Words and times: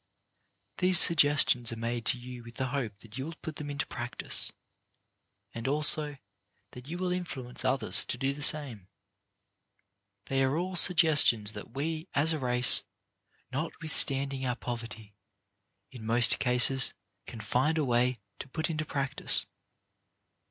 These 0.79 0.99
suggestions 0.99 1.71
are 1.71 1.75
made 1.75 2.07
to 2.07 2.17
you 2.17 2.41
with 2.43 2.55
the 2.55 2.69
hope 2.69 3.01
that 3.01 3.19
you 3.19 3.25
will 3.25 3.35
put 3.43 3.57
them 3.57 3.69
into 3.69 3.85
practice, 3.85 4.51
and 5.53 5.67
also 5.67 6.17
that 6.71 6.87
you 6.87 6.97
will 6.97 7.11
influence 7.11 7.63
others 7.63 8.03
to 8.05 8.17
do 8.17 8.33
the 8.33 8.41
same. 8.41 8.87
62 10.21 10.25
CHARACTER 10.25 10.25
BUILDING 10.25 10.25
They 10.39 10.43
are 10.43 10.57
all 10.57 10.75
suggestions 10.75 11.51
that 11.51 11.75
we, 11.75 12.07
as 12.15 12.33
a 12.33 12.39
race, 12.39 12.81
not 13.51 13.73
withstanding 13.79 14.43
our 14.43 14.55
poverty, 14.55 15.13
in 15.91 16.03
most 16.03 16.39
cases 16.39 16.95
can 17.27 17.39
find 17.39 17.77
a 17.77 17.85
way 17.85 18.17
to 18.39 18.49
put 18.49 18.71
into 18.71 18.83
practice. 18.85 19.45